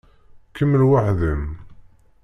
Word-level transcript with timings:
Kemmel 0.55 0.81
weḥd-m. 0.89 1.43